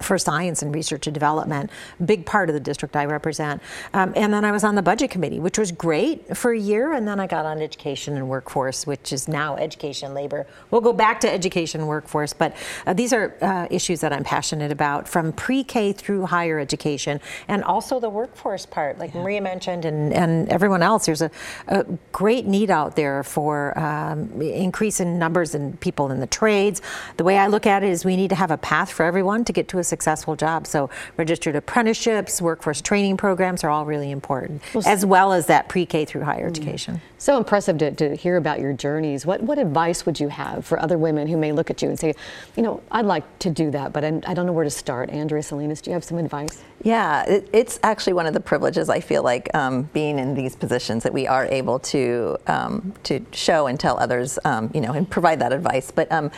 for 0.00 0.18
science 0.18 0.62
and 0.62 0.74
research 0.74 1.06
and 1.06 1.14
development, 1.14 1.70
big 2.04 2.26
part 2.26 2.48
of 2.48 2.54
the 2.54 2.60
district 2.60 2.96
I 2.96 3.04
represent. 3.04 3.62
Um, 3.92 4.12
and 4.16 4.32
then 4.32 4.44
I 4.44 4.52
was 4.52 4.64
on 4.64 4.74
the 4.74 4.82
budget 4.82 5.10
committee, 5.10 5.40
which 5.40 5.58
was 5.58 5.72
great 5.72 6.36
for 6.36 6.52
a 6.52 6.58
year. 6.58 6.92
And 6.92 7.06
then 7.06 7.20
I 7.20 7.26
got 7.26 7.46
on 7.46 7.60
education 7.60 8.16
and 8.16 8.28
workforce, 8.28 8.86
which 8.86 9.12
is 9.12 9.28
now 9.28 9.56
education 9.56 10.06
and 10.06 10.14
labor. 10.14 10.46
We'll 10.70 10.80
go 10.80 10.92
back 10.92 11.20
to 11.20 11.32
education 11.32 11.80
and 11.80 11.88
workforce, 11.88 12.32
but 12.32 12.54
uh, 12.86 12.92
these 12.92 13.12
are 13.12 13.36
uh, 13.40 13.66
issues 13.70 14.00
that 14.00 14.12
I'm 14.12 14.24
passionate 14.24 14.72
about 14.72 15.08
from 15.08 15.32
pre-K 15.32 15.92
through 15.92 16.26
higher 16.26 16.58
education 16.58 17.20
and 17.48 17.62
also 17.64 18.00
the 18.00 18.10
workforce 18.10 18.66
part, 18.66 18.98
like 18.98 19.14
yeah. 19.14 19.22
Maria 19.22 19.40
mentioned 19.40 19.84
and, 19.84 20.12
and 20.12 20.48
everyone 20.48 20.82
else. 20.82 21.06
There's 21.06 21.22
a, 21.22 21.30
a 21.68 21.84
great 22.12 22.46
need 22.46 22.70
out 22.70 22.96
there 22.96 23.22
for 23.22 23.78
um, 23.78 24.40
increase 24.40 25.00
in 25.00 25.18
numbers 25.18 25.54
and 25.54 25.78
people 25.80 26.10
in 26.10 26.20
the 26.20 26.26
trades. 26.26 26.82
The 27.16 27.24
way 27.24 27.38
I 27.38 27.46
look 27.46 27.66
at 27.66 27.82
it 27.82 27.90
is 27.90 28.04
we 28.04 28.16
need 28.16 28.30
to 28.30 28.36
have 28.36 28.50
a 28.50 28.58
path 28.58 28.90
for 28.90 29.04
everyone 29.04 29.44
to 29.44 29.52
get 29.52 29.68
to 29.68 29.78
a 29.78 29.83
successful 29.84 30.36
job. 30.36 30.66
So 30.66 30.90
registered 31.16 31.56
apprenticeships, 31.56 32.40
workforce 32.40 32.80
training 32.80 33.16
programs 33.16 33.64
are 33.64 33.70
all 33.70 33.84
really 33.84 34.10
important, 34.10 34.62
well, 34.74 34.82
as 34.86 35.04
well 35.06 35.32
as 35.32 35.46
that 35.46 35.68
pre-K 35.68 36.04
through 36.04 36.22
higher 36.22 36.46
mm. 36.46 36.50
education. 36.50 37.00
So 37.18 37.38
impressive 37.38 37.78
to, 37.78 37.90
to 37.92 38.16
hear 38.16 38.36
about 38.36 38.60
your 38.60 38.72
journeys. 38.72 39.24
What, 39.24 39.42
what 39.42 39.58
advice 39.58 40.04
would 40.04 40.20
you 40.20 40.28
have 40.28 40.66
for 40.66 40.78
other 40.78 40.98
women 40.98 41.26
who 41.26 41.36
may 41.36 41.52
look 41.52 41.70
at 41.70 41.80
you 41.80 41.88
and 41.88 41.98
say, 41.98 42.14
you 42.56 42.62
know, 42.62 42.82
I'd 42.90 43.06
like 43.06 43.38
to 43.38 43.50
do 43.50 43.70
that, 43.70 43.92
but 43.92 44.04
I, 44.04 44.20
I 44.26 44.34
don't 44.34 44.46
know 44.46 44.52
where 44.52 44.64
to 44.64 44.70
start. 44.70 45.10
Andrea 45.10 45.42
Salinas, 45.42 45.80
do 45.80 45.90
you 45.90 45.94
have 45.94 46.04
some 46.04 46.18
advice? 46.18 46.62
Yeah, 46.82 47.24
it, 47.24 47.48
it's 47.52 47.80
actually 47.82 48.12
one 48.12 48.26
of 48.26 48.34
the 48.34 48.40
privileges 48.40 48.90
I 48.90 49.00
feel 49.00 49.22
like 49.22 49.48
um, 49.54 49.84
being 49.94 50.18
in 50.18 50.34
these 50.34 50.54
positions 50.54 51.02
that 51.02 51.14
we 51.14 51.26
are 51.26 51.46
able 51.46 51.78
to 51.78 52.36
um, 52.46 52.92
to 53.04 53.24
show 53.32 53.66
and 53.66 53.80
tell 53.80 53.98
others, 53.98 54.38
um, 54.44 54.70
you 54.74 54.80
know, 54.80 54.92
and 54.92 55.08
provide 55.08 55.38
that 55.40 55.52
advice. 55.52 55.90
But 55.90 56.12
um, 56.12 56.30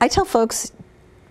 I 0.00 0.08
tell 0.08 0.24
folks 0.24 0.72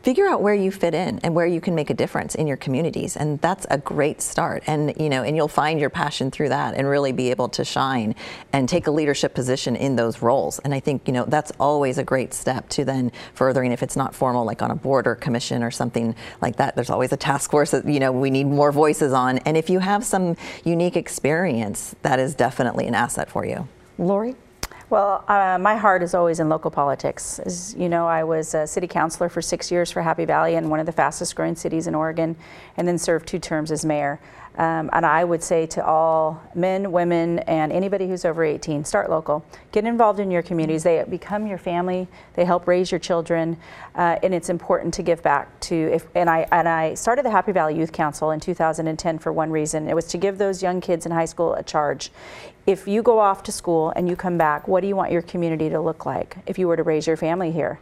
figure 0.03 0.27
out 0.27 0.41
where 0.41 0.53
you 0.53 0.71
fit 0.71 0.93
in 0.93 1.19
and 1.19 1.35
where 1.35 1.45
you 1.45 1.61
can 1.61 1.75
make 1.75 1.89
a 1.89 1.93
difference 1.93 2.35
in 2.35 2.47
your 2.47 2.57
communities. 2.57 3.15
And 3.15 3.39
that's 3.41 3.65
a 3.69 3.77
great 3.77 4.21
start. 4.21 4.63
And 4.67 4.93
you 4.99 5.09
know 5.09 5.23
and 5.23 5.35
you'll 5.35 5.47
find 5.47 5.79
your 5.79 5.89
passion 5.89 6.31
through 6.31 6.49
that 6.49 6.75
and 6.75 6.87
really 6.87 7.11
be 7.11 7.29
able 7.29 7.49
to 7.49 7.63
shine 7.63 8.15
and 8.53 8.67
take 8.67 8.87
a 8.87 8.91
leadership 8.91 9.33
position 9.33 9.75
in 9.75 9.95
those 9.95 10.21
roles. 10.21 10.59
And 10.59 10.73
i 10.73 10.79
think 10.79 11.07
you 11.07 11.13
know 11.13 11.25
that's 11.25 11.51
always 11.59 11.97
a 11.97 12.03
great 12.03 12.33
step 12.33 12.69
to 12.69 12.85
then 12.85 13.11
furthering. 13.33 13.71
If 13.71 13.83
it's 13.83 13.95
not 13.95 14.15
formal 14.15 14.45
like 14.45 14.61
on 14.61 14.71
a 14.71 14.75
board 14.75 15.07
or 15.07 15.15
commission 15.15 15.63
or 15.63 15.71
something 15.71 16.15
like 16.41 16.57
that 16.57 16.75
there's 16.75 16.89
always 16.89 17.11
a 17.11 17.17
task 17.17 17.51
force 17.51 17.71
that 17.71 17.87
you 17.87 17.99
know 17.99 18.11
we 18.11 18.29
need 18.29 18.45
more 18.45 18.71
voices 18.71 19.13
on. 19.13 19.37
And 19.39 19.57
if 19.57 19.69
you 19.69 19.79
have 19.79 20.03
some 20.03 20.35
unique 20.63 20.97
experience 20.97 21.95
that 22.01 22.19
is 22.19 22.35
definitely 22.35 22.87
an 22.87 22.95
asset 22.95 23.29
for 23.29 23.45
you. 23.45 23.67
Lori 23.97 24.35
well, 24.91 25.23
uh, 25.29 25.57
my 25.57 25.77
heart 25.77 26.03
is 26.03 26.13
always 26.13 26.41
in 26.41 26.49
local 26.49 26.69
politics. 26.69 27.39
As 27.39 27.73
you 27.77 27.87
know, 27.87 28.07
I 28.07 28.25
was 28.25 28.53
a 28.53 28.67
city 28.67 28.87
councilor 28.87 29.29
for 29.29 29.41
six 29.41 29.71
years 29.71 29.89
for 29.89 30.01
Happy 30.01 30.25
Valley 30.25 30.55
and 30.55 30.69
one 30.69 30.81
of 30.81 30.85
the 30.85 30.91
fastest 30.91 31.33
growing 31.33 31.55
cities 31.55 31.87
in 31.87 31.95
Oregon, 31.95 32.35
and 32.75 32.85
then 32.85 32.97
served 32.97 33.25
two 33.25 33.39
terms 33.39 33.71
as 33.71 33.85
mayor. 33.85 34.19
Um, 34.57 34.89
and 34.91 35.05
I 35.05 35.23
would 35.23 35.41
say 35.41 35.65
to 35.67 35.85
all 35.85 36.43
men, 36.53 36.91
women, 36.91 37.39
and 37.39 37.71
anybody 37.71 38.09
who's 38.09 38.25
over 38.25 38.43
18, 38.43 38.83
start 38.83 39.09
local. 39.09 39.45
Get 39.71 39.85
involved 39.85 40.19
in 40.19 40.29
your 40.29 40.41
communities. 40.41 40.83
They 40.83 41.05
become 41.09 41.47
your 41.47 41.57
family. 41.57 42.09
They 42.33 42.43
help 42.43 42.67
raise 42.67 42.91
your 42.91 42.99
children, 42.99 43.55
uh, 43.95 44.17
and 44.21 44.33
it's 44.33 44.49
important 44.49 44.93
to 44.95 45.03
give 45.03 45.23
back 45.23 45.57
to. 45.61 45.75
If 45.75 46.05
and 46.15 46.29
I 46.29 46.45
and 46.51 46.67
I 46.67 46.95
started 46.95 47.23
the 47.23 47.31
Happy 47.31 47.53
Valley 47.53 47.77
Youth 47.77 47.93
Council 47.93 48.31
in 48.31 48.41
2010 48.41 49.19
for 49.19 49.31
one 49.31 49.51
reason. 49.51 49.87
It 49.87 49.95
was 49.95 50.07
to 50.07 50.17
give 50.17 50.37
those 50.37 50.61
young 50.61 50.81
kids 50.81 51.05
in 51.05 51.13
high 51.13 51.25
school 51.25 51.53
a 51.53 51.63
charge 51.63 52.11
if 52.67 52.87
you 52.87 53.01
go 53.01 53.19
off 53.19 53.43
to 53.43 53.51
school 53.51 53.91
and 53.95 54.07
you 54.07 54.15
come 54.15 54.37
back, 54.37 54.67
what 54.67 54.81
do 54.81 54.87
you 54.87 54.95
want 54.95 55.11
your 55.11 55.21
community 55.21 55.69
to 55.69 55.79
look 55.79 56.05
like 56.05 56.37
if 56.45 56.59
you 56.59 56.67
were 56.67 56.77
to 56.77 56.83
raise 56.83 57.07
your 57.07 57.17
family 57.17 57.51
here? 57.51 57.79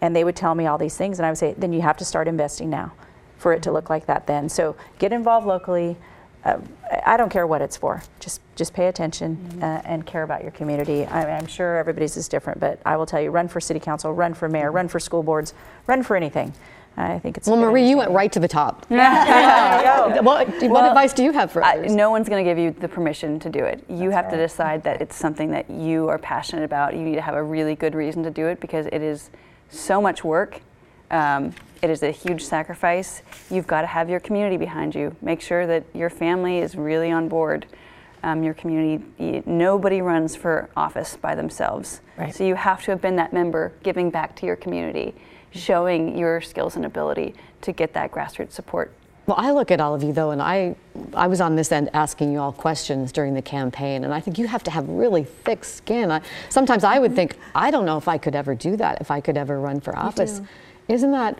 And 0.00 0.14
they 0.14 0.24
would 0.24 0.36
tell 0.36 0.54
me 0.54 0.66
all 0.66 0.78
these 0.78 0.96
things, 0.96 1.18
and 1.18 1.26
I 1.26 1.30
would 1.30 1.38
say, 1.38 1.54
then 1.56 1.72
you 1.72 1.80
have 1.82 1.96
to 1.96 2.04
start 2.04 2.28
investing 2.28 2.70
now 2.70 2.92
for 3.38 3.52
it 3.52 3.62
to 3.64 3.72
look 3.72 3.90
like 3.90 4.06
that 4.06 4.26
then. 4.26 4.48
So 4.48 4.76
get 4.98 5.12
involved 5.12 5.46
locally. 5.46 5.96
uh, 6.44 6.58
I 7.06 7.16
don't 7.16 7.30
care 7.30 7.46
what 7.46 7.62
it's 7.62 7.76
for. 7.76 8.02
Just 8.20 8.40
just 8.54 8.74
pay 8.74 8.86
attention 8.86 9.58
uh, 9.62 9.82
and 9.84 10.06
care 10.06 10.22
about 10.22 10.42
your 10.42 10.52
community. 10.52 11.04
I, 11.06 11.38
I'm 11.38 11.46
sure 11.46 11.76
everybody's 11.76 12.16
is 12.16 12.28
different, 12.28 12.60
but 12.60 12.80
I 12.84 12.96
will 12.96 13.06
tell 13.06 13.20
you: 13.20 13.30
run 13.30 13.48
for 13.48 13.60
city 13.60 13.80
council, 13.80 14.12
run 14.12 14.34
for 14.34 14.48
mayor, 14.48 14.70
run 14.70 14.88
for 14.88 15.00
school 15.00 15.22
boards, 15.22 15.54
run 15.86 16.02
for 16.02 16.16
anything. 16.16 16.52
I 16.96 17.18
think 17.18 17.36
it's. 17.36 17.48
Well, 17.48 17.58
Marie, 17.58 17.88
you 17.88 17.96
went 17.96 18.10
right 18.10 18.30
to 18.32 18.40
the 18.40 18.48
top. 18.48 18.86
There 18.90 18.98
what, 20.22 20.48
what 20.48 20.70
Well, 20.70 20.86
advice 20.86 21.12
do 21.12 21.24
you 21.24 21.32
have 21.32 21.50
for 21.50 21.64
I- 21.64 21.86
no 21.86 22.10
one's 22.10 22.28
going 22.28 22.44
to 22.44 22.48
give 22.48 22.58
you 22.58 22.70
the 22.70 22.88
permission 22.88 23.38
to 23.40 23.48
do 23.50 23.64
it. 23.64 23.84
You 23.88 24.10
have 24.10 24.30
to 24.30 24.36
decide 24.36 24.82
that 24.84 25.00
it's 25.00 25.16
something 25.16 25.50
that 25.50 25.68
you 25.70 26.08
are 26.08 26.18
passionate 26.18 26.64
about. 26.64 26.94
You 26.94 27.00
need 27.00 27.16
to 27.16 27.20
have 27.22 27.34
a 27.34 27.42
really 27.42 27.74
good 27.74 27.94
reason 27.94 28.22
to 28.22 28.30
do 28.30 28.46
it 28.46 28.60
because 28.60 28.86
it 28.86 29.02
is 29.02 29.30
so 29.70 30.00
much 30.00 30.22
work. 30.24 30.60
Um, 31.10 31.54
it 31.82 31.90
is 31.90 32.02
a 32.02 32.10
huge 32.10 32.42
sacrifice. 32.42 33.22
You've 33.50 33.66
got 33.66 33.82
to 33.82 33.86
have 33.86 34.08
your 34.08 34.20
community 34.20 34.56
behind 34.56 34.94
you. 34.94 35.14
Make 35.20 35.40
sure 35.40 35.66
that 35.66 35.84
your 35.92 36.10
family 36.10 36.58
is 36.58 36.76
really 36.76 37.10
on 37.10 37.28
board. 37.28 37.66
Um, 38.22 38.42
your 38.42 38.54
community, 38.54 39.42
nobody 39.44 40.00
runs 40.00 40.34
for 40.34 40.70
office 40.76 41.16
by 41.16 41.34
themselves. 41.34 42.00
Right. 42.16 42.34
So 42.34 42.42
you 42.44 42.54
have 42.54 42.82
to 42.84 42.90
have 42.92 43.02
been 43.02 43.16
that 43.16 43.34
member 43.34 43.72
giving 43.82 44.08
back 44.08 44.34
to 44.36 44.46
your 44.46 44.56
community, 44.56 45.14
showing 45.54 46.18
your 46.18 46.40
skills 46.40 46.76
and 46.76 46.84
ability 46.84 47.34
to 47.62 47.72
get 47.72 47.92
that 47.94 48.10
grassroots 48.10 48.52
support. 48.52 48.92
Well, 49.26 49.36
I 49.38 49.52
look 49.52 49.70
at 49.70 49.80
all 49.80 49.94
of 49.94 50.02
you 50.02 50.12
though, 50.12 50.32
and 50.32 50.42
I, 50.42 50.76
I 51.14 51.28
was 51.28 51.40
on 51.40 51.56
this 51.56 51.72
end 51.72 51.88
asking 51.94 52.32
you 52.32 52.40
all 52.40 52.52
questions 52.52 53.10
during 53.10 53.32
the 53.32 53.40
campaign, 53.40 54.04
and 54.04 54.12
I 54.12 54.20
think 54.20 54.38
you 54.38 54.46
have 54.46 54.62
to 54.64 54.70
have 54.70 54.86
really 54.88 55.24
thick 55.24 55.64
skin. 55.64 56.10
I, 56.10 56.20
sometimes 56.50 56.84
I 56.84 56.98
would 56.98 57.12
mm-hmm. 57.12 57.16
think, 57.16 57.38
I 57.54 57.70
don't 57.70 57.86
know 57.86 57.96
if 57.96 58.06
I 58.06 58.18
could 58.18 58.34
ever 58.34 58.54
do 58.54 58.76
that, 58.76 59.00
if 59.00 59.10
I 59.10 59.20
could 59.20 59.38
ever 59.38 59.58
run 59.58 59.80
for 59.80 59.96
office. 59.96 60.42
Isn't 60.86 61.12
that, 61.12 61.38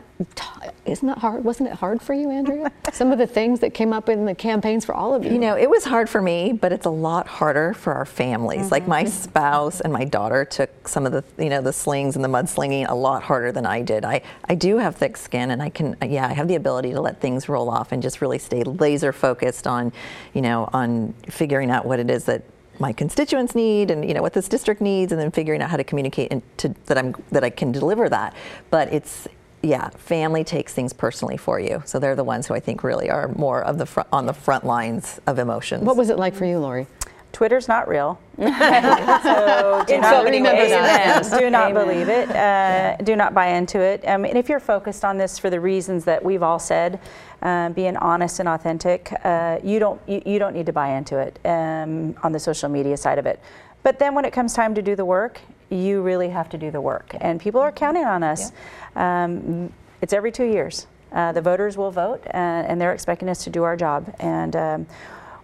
isn't 0.87 1.07
that 1.07 1.19
hard? 1.19 1.45
Wasn't 1.45 1.69
it 1.69 1.75
hard 1.75 2.01
for 2.01 2.15
you, 2.15 2.31
Andrea? 2.31 2.73
Some 2.93 3.13
of 3.13 3.19
the 3.19 3.27
things 3.27 3.61
that 3.61 3.75
came 3.75 3.93
up 3.93 4.09
in 4.09 4.25
the 4.25 4.35
campaigns 4.35 4.87
for 4.87 4.95
all 4.95 5.15
of 5.15 5.23
you. 5.23 5.33
You 5.33 5.39
know, 5.39 5.55
it 5.55 5.69
was 5.69 5.85
hard 5.85 6.09
for 6.09 6.23
me, 6.23 6.55
but 6.55 6.73
it's 6.73 6.87
a 6.87 6.91
lot 6.91 7.27
harder 7.27 7.75
for 7.75 7.93
our 7.93 8.07
families. 8.07 8.71
Like 8.71 8.89
my 8.89 9.05
mm-hmm. 9.05 9.13
spouse 9.13 9.83
and 9.83 9.93
my 9.93 10.05
daughter 10.05 10.47
took 10.47 10.89
some 10.89 11.05
of 11.05 11.13
the, 11.13 11.25
you 11.37 11.51
know, 11.51 11.61
the 11.61 11.75
slings 11.75 12.17
and 12.17 12.25
the 12.25 12.29
mudslinging 12.29 12.89
a 12.89 12.95
lot 12.95 13.23
harder 13.23 13.53
than 13.53 13.67
I 13.67 13.83
did. 13.83 14.07
I, 14.07 14.23
I 14.49 14.55
do 14.55 14.79
have 14.79 14.97
thick 14.97 15.19
skin, 15.19 15.51
and 15.51 15.63
I 15.63 15.69
can, 15.69 15.95
yeah, 16.03 16.27
I 16.27 16.33
have 16.33 16.49
the 16.49 16.55
ability 16.55 16.93
to 16.93 17.01
let 17.03 17.21
things 17.21 17.47
roll 17.47 17.69
off 17.69 17.93
and 17.93 18.03
just 18.03 18.23
really 18.23 18.39
stay 18.39 18.63
laser 18.63 19.13
focused 19.13 19.67
on, 19.67 19.93
you 20.33 20.41
know, 20.41 20.71
on 20.73 21.13
figuring 21.29 21.71
out 21.71 21.85
what 21.85 22.01
it 22.01 22.09
is 22.09 22.25
that 22.25 22.45
my 22.79 22.93
constituents 22.93 23.55
need 23.55 23.91
and 23.91 24.07
you 24.07 24.15
know 24.15 24.23
what 24.23 24.33
this 24.33 24.49
district 24.49 24.81
needs 24.81 25.13
and 25.13 25.21
then 25.21 25.31
figuring 25.31 25.63
out 25.63 25.71
how 25.71 25.77
to 25.77 25.85
communicate 25.85 26.33
and 26.33 26.43
to, 26.59 26.75
that 26.87 26.99
I'm 26.99 27.15
that 27.31 27.45
I 27.45 27.51
can 27.51 27.73
deliver 27.73 28.09
that 28.09 28.35
but 28.71 28.93
it's 28.93 29.29
yeah 29.65 29.89
family 29.91 30.45
takes 30.45 30.73
things 30.73 30.93
personally 30.93 31.37
for 31.37 31.59
you 31.59 31.83
so 31.87 31.99
they're 31.99 32.15
the 32.15 32.25
ones 32.25 32.47
who 32.47 32.55
I 32.55 32.61
think 32.61 32.85
really 32.85 33.11
are 33.11 33.29
more 33.29 33.63
of 33.63 33.79
the 33.79 33.87
front, 33.87 34.09
on 34.13 34.27
the 34.27 34.35
front 34.35 34.65
lines 34.65 35.21
of 35.27 35.39
emotions 35.39 35.85
what 35.85 35.97
was 35.97 36.11
it 36.11 36.19
like 36.19 36.35
for 36.35 36.45
you, 36.45 36.59
Lori? 36.59 36.87
Twitter's 37.35 37.67
not 37.67 37.89
real. 37.89 38.19
so 38.39 39.85
do 39.89 39.95
In 39.95 40.01
not, 40.01 40.11
so 40.11 40.23
many 40.23 40.41
believe 40.41 40.71
members 40.71 41.33
it. 41.33 41.39
do 41.41 41.51
not 41.51 41.75
believe 41.75 42.09
it. 42.09 42.31
Uh, 42.31 42.97
do 42.99 43.17
not 43.17 43.35
buy 43.35 43.49
into 43.49 43.81
it. 43.81 44.07
Um, 44.07 44.25
and 44.25 44.39
if 44.39 44.49
you're 44.49 44.61
focused 44.61 45.05
on 45.05 45.19
this 45.19 45.37
for 45.37 45.51
the 45.51 45.59
reasons 45.59 46.05
that 46.05 46.25
we've 46.25 46.45
all 46.45 46.61
said, 46.61 47.01
uh, 47.43 47.71
being 47.71 47.97
honest 47.97 48.39
and 48.39 48.49
authentic, 48.49 49.13
uh, 49.25 49.59
you 49.65 49.81
don't 49.81 50.01
you, 50.07 50.23
you 50.25 50.39
don't 50.39 50.55
need 50.55 50.67
to 50.67 50.73
buy 50.73 50.97
into 50.97 51.19
it 51.19 51.41
um, 51.45 52.15
on 52.23 52.31
the 52.31 52.39
social 52.39 52.69
media 52.69 52.97
side 52.97 53.19
of 53.19 53.27
it. 53.27 53.41
But 53.83 53.99
then 53.99 54.15
when 54.15 54.25
it 54.25 54.33
comes 54.33 54.55
time 54.55 54.73
to 54.77 54.81
do 54.81 54.95
the 54.95 55.05
work, 55.05 55.41
you 55.71 56.03
really 56.03 56.29
have 56.29 56.49
to 56.51 56.59
do 56.59 56.71
the 56.71 56.81
work, 56.81 57.15
and 57.21 57.41
people 57.41 57.61
are 57.61 57.73
counting 57.73 58.05
on 58.05 58.23
us. 58.23 58.53
Um, 58.97 59.73
it's 60.01 60.13
every 60.13 60.33
two 60.33 60.45
years. 60.45 60.87
Uh, 61.13 61.31
the 61.33 61.41
voters 61.41 61.77
will 61.77 61.93
vote, 61.93 62.23
uh, 62.27 62.37
and 62.37 62.81
they're 62.81 62.93
expecting 62.93 63.29
us 63.29 63.45
to 63.45 63.51
do 63.51 63.63
our 63.63 63.77
job. 63.77 64.13
And 64.19 64.57
um, 64.57 64.87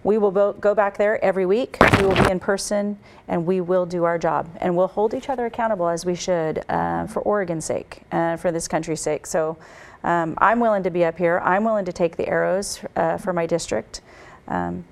we 0.02 0.18
will 0.18 0.52
go 0.52 0.74
back 0.74 0.96
there 0.96 1.22
every 1.24 1.46
week. 1.46 1.76
We 1.98 2.06
will 2.06 2.14
be 2.14 2.30
in 2.30 2.40
person, 2.40 2.98
and 3.28 3.46
we 3.46 3.60
will 3.60 3.86
do 3.86 4.04
our 4.04 4.18
job. 4.18 4.48
And 4.56 4.76
we'll 4.76 4.88
hold 4.88 5.14
each 5.14 5.28
other 5.28 5.46
accountable 5.46 5.88
as 5.88 6.04
we 6.04 6.14
should 6.14 6.64
uh, 6.68 7.06
for 7.06 7.20
Oregon's 7.20 7.64
sake, 7.64 8.02
uh, 8.10 8.36
for 8.36 8.50
this 8.50 8.66
country's 8.66 9.00
sake. 9.00 9.26
So 9.26 9.58
um, 10.02 10.34
I'm 10.38 10.58
willing 10.58 10.82
to 10.82 10.90
be 10.90 11.04
up 11.04 11.18
here. 11.18 11.40
I'm 11.44 11.64
willing 11.64 11.84
to 11.84 11.92
take 11.92 12.16
the 12.16 12.28
arrows 12.28 12.80
uh, 12.96 13.18
for 13.18 13.32
my 13.32 13.46
district. 13.46 14.00
Um, 14.48 14.84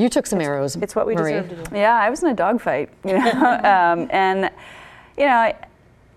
You 0.00 0.08
took 0.08 0.26
some 0.26 0.40
arrows. 0.40 0.76
it's 0.76 0.94
what 0.96 1.06
we 1.06 1.14
Marie. 1.14 1.32
deserve 1.32 1.48
to 1.50 1.70
do. 1.70 1.76
Yeah, 1.76 1.94
I 1.94 2.10
was 2.10 2.22
in 2.22 2.30
a 2.30 2.34
dogfight, 2.34 2.90
you 3.04 3.12
know, 3.18 3.42
um, 3.64 4.08
and 4.10 4.50
you 5.16 5.26
know, 5.26 5.36
I, 5.36 5.54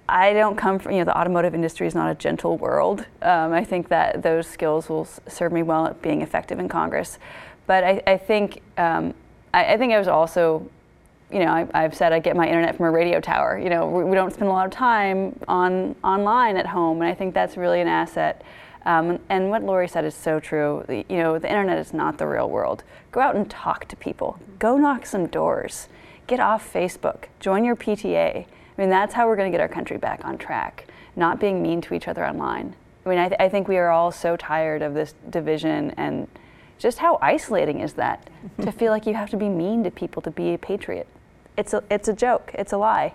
I 0.10 0.34
don't 0.34 0.56
come 0.56 0.80
from 0.80 0.94
you 0.94 1.00
know 1.00 1.06
the 1.06 1.18
automotive 1.18 1.54
industry 1.54 1.88
is 1.88 1.96
not 1.96 2.10
a 2.10 2.16
gentle 2.16 2.58
world. 2.58 3.06
Um, 3.22 3.54
I 3.54 3.64
think 3.64 3.90
that 3.90 4.24
those 4.24 4.48
skills 4.48 4.90
will 4.90 5.06
serve 5.28 5.52
me 5.52 5.64
well 5.64 5.86
at 5.88 6.02
being 6.02 6.22
effective 6.22 6.60
in 6.60 6.68
Congress, 6.70 7.20
but 7.66 7.84
I, 7.84 8.02
I 8.08 8.18
think 8.18 8.62
um, 8.78 9.14
I, 9.54 9.74
I 9.74 9.78
think 9.78 9.94
I 9.94 10.00
was 10.00 10.08
also. 10.08 10.70
You 11.30 11.40
know, 11.40 11.52
I, 11.52 11.68
I've 11.74 11.94
said 11.94 12.14
I 12.14 12.20
get 12.20 12.38
my 12.38 12.48
internet 12.48 12.78
from 12.78 12.86
a 12.86 12.92
radio 12.92 13.20
tower. 13.20 13.60
You 13.60 13.70
know, 13.70 13.86
we, 13.86 14.06
we 14.06 14.16
don't 14.16 14.34
spend 14.34 14.50
a 14.50 14.54
lot 14.54 14.66
of 14.66 14.72
time 14.72 15.38
on 15.50 15.94
online 16.02 16.56
at 16.56 16.66
home, 16.66 17.02
and 17.02 17.12
I 17.12 17.14
think 17.14 17.34
that's 17.34 17.58
really 17.58 17.82
an 17.82 17.88
asset. 17.90 18.46
Um, 18.86 19.20
and 19.30 19.50
what 19.50 19.64
Lori 19.64 19.88
said 19.88 20.06
is 20.06 20.16
so 20.16 20.40
true. 20.40 20.84
The- 20.88 21.06
You 21.10 21.18
know, 21.18 21.40
the 21.40 21.50
internet 21.50 21.78
is 21.78 21.94
not 21.94 22.18
the 22.18 22.28
real 22.28 22.50
world. 22.50 22.84
Go 23.12 23.20
out 23.22 23.36
and 23.36 23.50
talk 23.50 23.86
to 23.90 23.96
people. 23.96 24.40
Go 24.60 24.78
knock 24.78 25.06
some 25.06 25.28
doors. 25.28 25.88
Get 26.28 26.40
off 26.40 26.72
Facebook. 26.72 27.26
Join 27.40 27.64
your 27.66 27.76
PTA. 27.76 28.46
I 28.46 28.82
mean, 28.82 28.90
that's 28.90 29.14
how 29.14 29.28
we're 29.28 29.36
going 29.36 29.52
to 29.52 29.56
get 29.58 29.62
our 29.62 29.68
country 29.68 29.98
back 29.98 30.24
on 30.24 30.38
track. 30.38 30.86
Not 31.16 31.40
being 31.40 31.62
mean 31.62 31.82
to 31.82 31.94
each 31.94 32.08
other 32.08 32.26
online. 32.26 32.76
I 33.06 33.10
mean, 33.10 33.20
I, 33.20 33.28
th- 33.30 33.40
I 33.40 33.50
think 33.50 33.68
we 33.68 33.78
are 33.78 33.90
all 33.90 34.12
so 34.12 34.36
tired 34.36 34.82
of 34.82 34.94
this 34.94 35.14
division 35.30 35.92
and 35.98 36.28
just 36.78 37.00
how 37.00 37.18
isolating 37.22 37.80
is 37.80 37.94
that 37.94 38.30
to 38.62 38.72
feel 38.72 38.92
like 38.92 39.06
you 39.08 39.14
have 39.16 39.30
to 39.32 39.38
be 39.38 39.50
mean 39.50 39.84
to 39.84 39.92
people 39.92 40.22
to 40.24 40.32
be 40.32 40.54
a 40.54 40.58
patriot. 40.58 41.08
It's 41.58 41.74
a, 41.74 41.84
it's 41.90 42.08
a 42.08 42.14
joke. 42.14 42.52
It's 42.54 42.72
a 42.74 42.78
lie. 42.78 43.14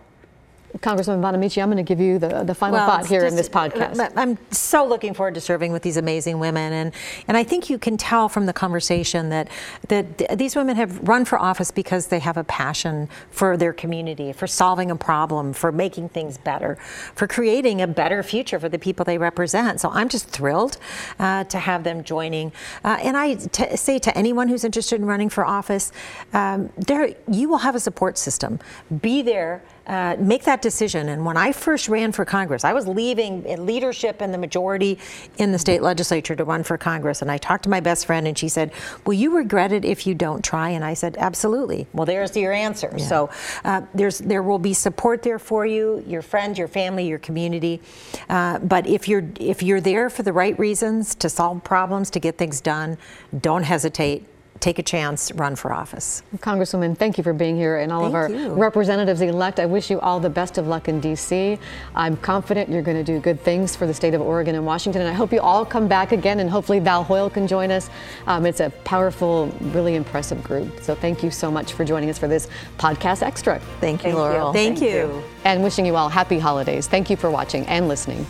Congresswoman 0.79 1.21
Bonamici, 1.21 1.63
I'm 1.63 1.69
going 1.71 1.77
to 1.77 1.83
give 1.83 2.01
you 2.01 2.19
the, 2.19 2.45
the 2.45 2.55
final 2.55 2.79
thought 2.79 3.01
it's 3.01 3.09
here 3.09 3.25
in 3.25 3.37
this 3.37 3.49
podcast. 3.49 4.13
I'm 4.17 4.39
so 4.51 4.87
looking 4.87 5.13
forward 5.13 5.35
to 5.35 5.41
serving 5.41 5.73
with 5.73 5.83
these 5.83 5.97
amazing 5.97 6.39
women, 6.39 6.73
and 6.73 6.95
and 7.29 7.37
I 7.37 7.45
think 7.45 7.69
you 7.69 7.79
can 7.79 7.97
tell 7.97 8.29
from 8.29 8.47
the 8.47 8.53
conversation 8.53 9.29
that 9.29 9.49
that 9.89 10.39
these 10.39 10.57
women 10.57 10.77
have 10.77 11.07
run 11.07 11.25
for 11.25 11.39
office 11.39 11.71
because 11.71 12.07
they 12.07 12.21
have 12.21 12.37
a 12.37 12.45
passion 12.45 13.09
for 13.31 13.57
their 13.57 13.73
community, 13.73 14.33
for 14.33 14.47
solving 14.47 14.91
a 14.91 14.97
problem, 14.97 15.53
for 15.53 15.71
making 15.71 16.09
things 16.09 16.39
better, 16.39 16.77
for 17.15 17.27
creating 17.27 17.83
a 17.83 17.87
better 17.87 18.23
future 18.23 18.59
for 18.59 18.69
the 18.69 18.79
people 18.79 19.05
they 19.05 19.19
represent. 19.19 19.81
So 19.81 19.91
I'm 19.91 20.09
just 20.09 20.29
thrilled 20.29 20.79
uh, 21.19 21.45
to 21.45 21.59
have 21.59 21.85
them 21.85 22.03
joining. 22.03 22.53
Uh, 22.83 22.99
and 23.03 23.17
I 23.17 23.35
t- 23.35 23.77
say 23.77 23.99
to 23.99 24.17
anyone 24.17 24.49
who's 24.49 24.65
interested 24.65 25.01
in 25.01 25.07
running 25.07 25.29
for 25.29 25.45
office, 25.45 25.93
um, 26.33 26.71
there 26.77 27.15
you 27.29 27.49
will 27.49 27.59
have 27.59 27.75
a 27.75 27.81
support 27.81 28.17
system. 28.17 28.59
Be 29.01 29.23
there 29.23 29.63
uh, 29.87 30.17
make 30.19 30.45
that 30.45 30.63
decision. 30.63 31.09
And 31.09 31.25
when 31.25 31.37
I 31.37 31.53
first 31.53 31.89
ran 31.89 32.13
for 32.13 32.25
Congress, 32.25 32.65
I 32.65 32.73
was 32.73 32.87
leaving 32.87 33.45
leadership 33.65 34.23
in 34.23 34.33
the 34.33 34.39
majority 34.39 34.99
in 35.39 35.53
the 35.53 35.59
state 35.59 35.83
legislature 35.83 36.37
to 36.37 36.45
run 36.45 36.63
for 36.63 36.79
Congress. 36.79 37.23
And 37.23 37.31
I 37.31 37.39
talked 37.39 37.65
to 37.65 37.71
my 37.71 37.81
best 37.81 38.07
friend, 38.07 38.27
and 38.27 38.37
she 38.37 38.49
said, 38.49 38.73
"Will 39.07 39.15
you 39.15 39.37
regret 39.37 39.73
it 39.73 39.85
if 39.85 40.07
you 40.07 40.15
don't 40.15 40.45
try?" 40.45 40.71
And 40.71 40.85
I 40.85 40.95
said, 40.95 41.17
"Absolutely." 41.19 41.87
Well, 41.93 42.07
there's 42.07 42.37
your 42.37 42.53
answer. 42.53 42.99
So 42.99 43.31
uh, 43.65 43.83
there's 43.95 44.19
there 44.19 44.43
will 44.43 44.59
be 44.59 44.75
support 44.75 45.23
there 45.23 45.39
for 45.39 45.67
you, 45.67 46.05
your 46.07 46.23
friends, 46.23 46.59
your 46.59 46.69
family, 46.69 47.07
your 47.07 47.19
community. 47.19 47.81
Uh, 48.29 48.59
but 48.59 48.87
if 48.87 49.09
you're 49.09 49.29
if 49.41 49.63
you're 49.63 49.81
there 49.81 50.11
for 50.11 50.23
the 50.23 50.33
right 50.33 50.59
reasons 50.59 51.15
to 51.17 51.29
solve 51.29 51.63
problems, 51.65 52.11
to 52.11 52.21
get 52.21 52.39
things 52.39 52.61
done, 52.61 52.99
don't 53.41 53.65
hesitate. 53.65 54.27
Take 54.63 54.79
a 54.79 54.83
chance, 54.85 55.33
run 55.33 55.57
for 55.57 55.73
office. 55.73 56.23
Congresswoman, 56.37 56.97
thank 56.97 57.19
you 57.19 57.25
for 57.25 57.33
being 57.33 57.57
here 57.57 57.79
and 57.79 57.91
all 57.91 58.05
of 58.05 58.15
our 58.15 58.31
you. 58.31 58.53
representatives 58.55 59.21
elect. 59.21 59.59
I 59.59 59.67
wish 59.67 59.91
you 59.91 59.99
all 59.99 60.21
the 60.21 60.31
best 60.31 60.57
of 60.57 60.69
luck 60.69 60.87
in 60.89 61.01
D.C. 61.01 61.59
I'm 61.97 62.17
confident 62.19 62.71
you're 62.71 62.81
going 62.81 62.97
to 62.97 63.03
do 63.03 63.19
good 63.19 63.41
things 63.41 63.75
for 63.75 63.89
the 63.89 63.93
state 63.93 64.15
of 64.15 64.21
Oregon 64.21 64.55
and 64.55 64.65
Washington. 64.65 65.03
And 65.03 65.11
I 65.11 65.15
hope 65.15 65.33
you 65.33 65.41
all 65.41 65.67
come 65.67 65.89
back 65.89 66.13
again 66.13 66.39
and 66.39 66.49
hopefully 66.49 66.79
Val 66.79 67.03
Hoyle 67.03 67.29
can 67.29 67.49
join 67.49 67.73
us. 67.73 67.91
Um, 68.29 68.47
it's 68.47 68.61
a 68.61 68.71
powerful, 68.85 69.47
really 69.73 69.97
impressive 69.97 70.45
group. 70.45 70.81
So 70.81 70.95
thank 70.95 71.25
you 71.25 71.33
so 71.33 71.51
much 71.51 71.73
for 71.73 71.85
joining 71.85 72.09
us 72.09 72.17
for 72.17 72.29
this 72.29 72.47
podcast 72.79 73.23
extra. 73.25 73.59
thank 73.81 74.05
you 74.05 74.13
Thank 74.13 74.15
you. 74.15 74.15
laurel 74.15 74.53
Thank, 74.53 74.79
Thank 74.79 74.93
you. 74.93 74.99
you. 75.17 75.23
And 75.45 75.65
wishing 75.65 75.85
you 75.87 75.97
all 75.97 76.09
happy 76.09 76.39
holidays. 76.39 76.87
Thank 76.87 77.11
you 77.11 77.17
for 77.17 77.33
watching 77.33 77.67
and 77.67 77.89
listening. 77.89 78.25